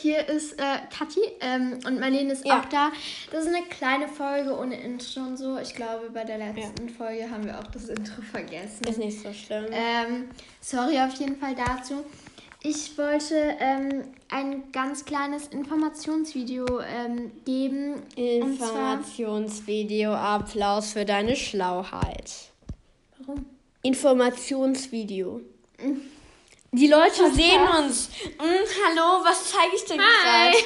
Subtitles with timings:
[0.00, 0.64] hier ist äh,
[0.96, 2.60] Kathi ähm, und Marlene ist Ja.
[2.60, 2.90] auch da.
[3.30, 5.58] Das ist eine kleine Folge ohne Intro und so.
[5.58, 8.84] Ich glaube, bei der letzten Folge haben wir auch das Intro vergessen.
[8.88, 9.66] Ist nicht so schlimm.
[9.70, 10.28] Ähm,
[10.60, 12.04] sorry auf jeden Fall dazu.
[12.62, 18.02] Ich wollte ähm, ein ganz kleines Informationsvideo ähm, geben.
[18.16, 22.50] Informationsvideo, Applaus für deine Schlauheit.
[23.18, 23.46] warum?
[23.82, 25.40] Informationsvideo.
[26.72, 28.10] Die Leute sehen uns.
[28.38, 30.56] Mm, hallo, was zeige ich denn gerade?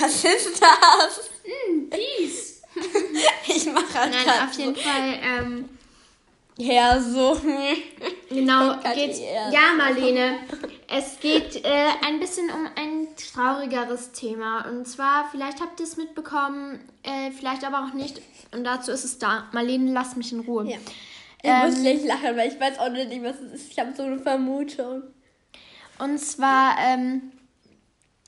[0.00, 1.30] Was ist das?
[1.90, 2.62] Peace.
[3.46, 5.20] Ich mache Nein, grad auf jeden Fall.
[5.22, 5.68] Ähm,
[6.56, 7.40] Ja, so.
[8.30, 9.20] Genau, geht's.
[9.52, 10.38] Ja, Marlene.
[10.88, 14.66] Es geht äh, ein bisschen um ein traurigeres Thema.
[14.68, 18.20] Und zwar, vielleicht habt ihr es mitbekommen, äh, vielleicht aber auch nicht.
[18.52, 19.48] Und dazu ist es da.
[19.52, 20.68] Marlene, lass mich in Ruhe.
[20.68, 20.78] Ja.
[21.44, 23.72] Ich muss nicht lachen, weil ich weiß auch nicht, was es ist.
[23.72, 25.02] Ich habe so eine Vermutung.
[25.98, 27.32] Und zwar ähm,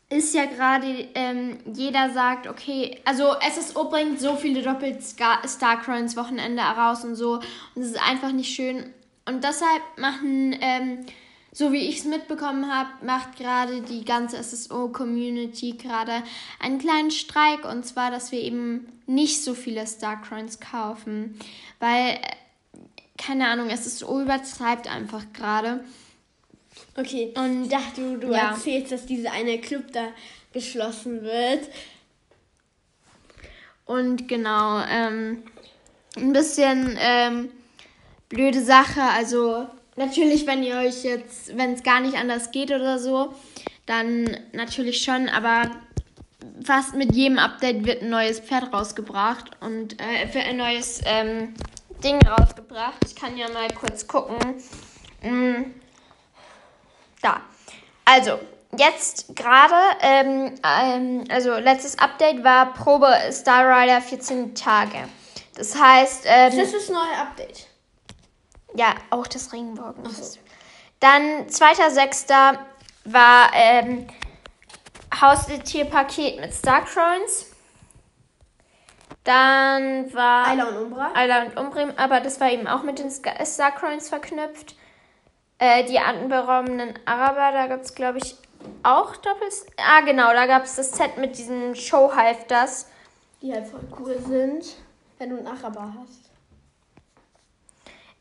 [0.09, 7.05] ist ja gerade, ähm, jeder sagt, okay, also SSO bringt so viele Doppel-Starcoins Wochenende heraus
[7.05, 7.40] und so.
[7.74, 8.93] Und es ist einfach nicht schön.
[9.24, 11.07] Und deshalb machen, ähm,
[11.52, 16.23] so wie ich es mitbekommen habe, macht gerade die ganze SSO-Community gerade
[16.60, 17.65] einen kleinen Streik.
[17.65, 21.37] Und zwar, dass wir eben nicht so viele Starcoins kaufen.
[21.80, 22.18] Weil, äh,
[23.16, 25.84] keine Ahnung, SSO übertreibt einfach gerade.
[26.96, 27.32] Okay.
[27.36, 28.50] Und dachte, du, du Ja.
[28.50, 30.09] erzählst, dass dieser eine Club da
[30.52, 31.68] geschlossen wird.
[33.84, 35.42] Und genau, ähm,
[36.16, 37.50] ein bisschen ähm,
[38.28, 39.02] blöde Sache.
[39.02, 43.34] Also natürlich, wenn ihr euch jetzt, wenn es gar nicht anders geht oder so,
[43.87, 45.70] dann natürlich schon, aber
[46.64, 51.54] fast mit jedem Update wird ein neues Pferd rausgebracht und äh, ein neues ähm,
[52.07, 52.99] Ding rausgebracht.
[53.04, 54.38] Ich kann ja mal kurz gucken.
[55.23, 55.74] Mm.
[57.21, 57.40] Da.
[58.04, 58.38] Also,
[58.76, 65.09] jetzt gerade, ähm, ähm, also letztes Update war Probe Star Rider 14 Tage.
[65.56, 67.67] Das heißt, ähm, Das ist das neue Update.
[68.75, 70.05] ja, auch das Regenbogen.
[71.00, 72.59] Dann 2.6.
[73.05, 74.06] war ähm,
[75.21, 77.56] Haustierpaket mit Starcoins.
[79.26, 81.10] Dann war Ayla und Umbra.
[81.14, 84.76] Ayla und Umbrim, aber das war eben auch mit den Starcoins verknüpft.
[85.59, 88.37] Äh, die atemberaubenden Araber, da gab es, glaube ich,
[88.84, 89.66] auch Doppels.
[89.78, 92.88] Ah, genau, da gab es das Set mit diesen Showhalfters.
[93.42, 94.76] Die halt voll cool sind,
[95.19, 96.31] wenn du einen Araber hast.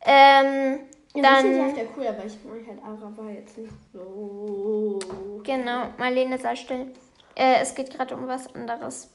[0.04, 0.80] Ähm,
[1.14, 4.98] Ja, sind die dann, halt cool, aber ich mag halt Araber jetzt nicht so.
[5.44, 6.92] genau, Marlene sei still.
[7.36, 9.08] Äh, es geht gerade um was anderes.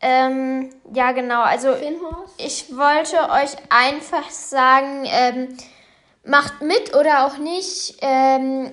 [0.00, 2.34] Ähm, ja, genau, also Finhorst?
[2.38, 5.56] ich wollte euch einfach sagen, ähm,
[6.24, 7.96] macht mit oder auch nicht.
[8.02, 8.72] Ähm,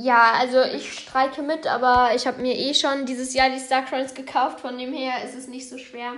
[0.00, 4.14] ja, also ich streike mit, aber ich habe mir eh schon dieses Jahr die Starcoins
[4.14, 6.12] gekauft, von dem her ist es nicht so schwer.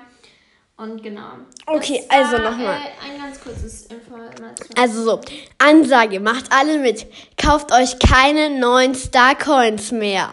[0.76, 1.32] Und genau.
[1.66, 2.76] Okay, Das also war, nochmal.
[2.76, 4.48] Äh, ein ganz kurzes Information.
[4.78, 5.20] Also so,
[5.58, 7.06] Ansage, macht alle mit.
[7.36, 10.32] Kauft euch keine neuen Starcoins mehr.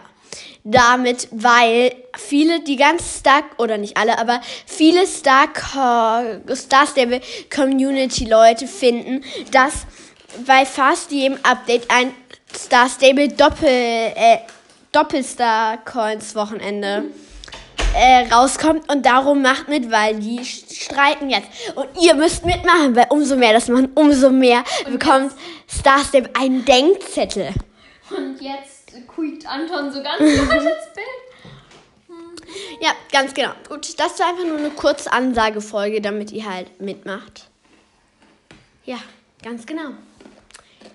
[0.70, 5.48] Damit, weil viele, die ganz Star, oder nicht alle, aber viele Star,
[6.54, 7.22] Star Stable
[7.54, 9.86] Community Leute finden, dass
[10.46, 12.12] bei fast jedem Update ein
[12.54, 14.38] Star Stable Doppel, äh,
[14.92, 17.04] Doppelstar Coins Wochenende
[17.94, 21.48] äh, rauskommt und darum macht mit, weil die streiken jetzt.
[21.74, 25.32] Und ihr müsst mitmachen, weil umso mehr das machen, umso mehr bekommt
[25.70, 27.50] Star Stable einen Denkzettel.
[28.10, 31.28] Und jetzt quiekt Anton so ganz falsch ins Bild.
[32.80, 33.50] Ja, ganz genau.
[33.68, 37.48] Gut, das war einfach nur eine kurze Ansagefolge, damit ihr halt mitmacht.
[38.84, 38.98] Ja,
[39.42, 39.90] ganz genau.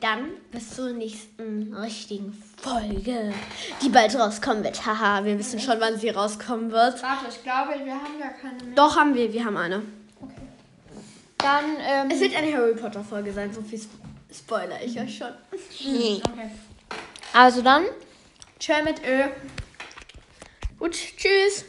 [0.01, 3.33] Dann bis zur nächsten richtigen Folge,
[3.81, 4.85] die bald rauskommen wird.
[4.85, 7.01] Haha, wir wissen schon, wann sie rauskommen wird.
[7.01, 8.75] Warte, ich glaube, wir haben gar keine mehr.
[8.75, 9.81] Doch, haben wir, wir haben eine.
[11.37, 13.91] Dann, ähm, Es wird eine Harry Potter Folge sein, so viel sp
[14.33, 15.27] spoiler ich euch schon.
[15.53, 16.21] okay.
[17.33, 17.85] Also dann,
[18.59, 19.23] tschö mit Ö.
[20.77, 21.65] Gut, tschüss.